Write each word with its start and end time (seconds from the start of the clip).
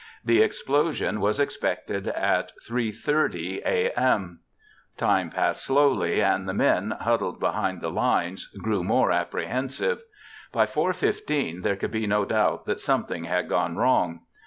The 0.25 0.41
explosion 0.41 1.21
was 1.21 1.39
expected 1.39 2.07
at 2.07 2.53
3:30 2.67 3.57
a.m. 3.63 4.39
Time 4.97 5.29
passed 5.29 5.63
slowly 5.63 6.23
and 6.23 6.49
the 6.49 6.55
men, 6.55 6.95
huddled 7.01 7.39
behind 7.39 7.81
the 7.81 7.91
lines, 7.91 8.47
grew 8.47 8.83
more 8.83 9.11
apprehensive. 9.11 10.01
By 10.51 10.65
4:15 10.65 11.61
there 11.61 11.75
could 11.75 11.91
be 11.91 12.07
no 12.07 12.25
doubt 12.25 12.65
that 12.65 12.79
something 12.79 13.25
had 13.25 13.47
gone 13.47 13.77
wrong. 13.77 14.21